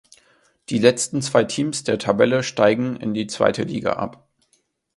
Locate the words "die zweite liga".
3.13-3.93